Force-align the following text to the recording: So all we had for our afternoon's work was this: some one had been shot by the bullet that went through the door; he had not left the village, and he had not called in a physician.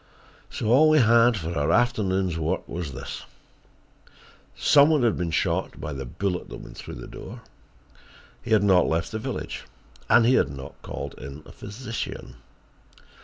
So 0.49 0.65
all 0.69 0.89
we 0.89 0.97
had 0.97 1.37
for 1.37 1.55
our 1.55 1.71
afternoon's 1.71 2.35
work 2.35 2.67
was 2.67 2.93
this: 2.93 3.21
some 4.55 4.89
one 4.89 5.03
had 5.03 5.15
been 5.15 5.29
shot 5.29 5.79
by 5.79 5.93
the 5.93 6.05
bullet 6.05 6.49
that 6.49 6.57
went 6.61 6.75
through 6.75 6.95
the 6.95 7.05
door; 7.05 7.43
he 8.41 8.49
had 8.49 8.63
not 8.63 8.87
left 8.87 9.11
the 9.11 9.19
village, 9.19 9.65
and 10.09 10.25
he 10.25 10.33
had 10.33 10.49
not 10.49 10.81
called 10.81 11.13
in 11.19 11.43
a 11.45 11.51
physician. 11.51 12.37